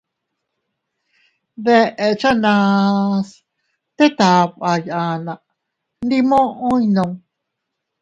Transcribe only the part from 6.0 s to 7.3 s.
ndi muʼu iynuu.